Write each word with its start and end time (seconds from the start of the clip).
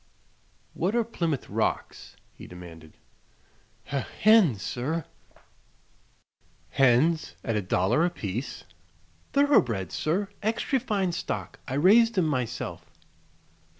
"What 0.73 0.95
are 0.95 1.03
Plymouth 1.03 1.47
Rocks?" 1.47 2.15
he 2.33 2.47
demanded. 2.47 2.97
"He 3.83 3.97
hens, 4.21 4.63
sir." 4.63 5.05
"Hens 6.69 7.35
at 7.43 7.55
a 7.55 7.61
dollar 7.61 8.03
apiece?" 8.03 8.63
"Thoroughbreds, 9.33 9.93
sir. 9.93 10.29
Extry 10.41 10.79
fine 10.79 11.11
stock. 11.11 11.59
I 11.67 11.75
raised 11.75 12.17
'em 12.17 12.25
myself." 12.25 12.83